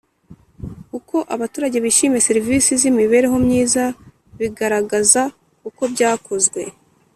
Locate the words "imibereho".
2.91-3.35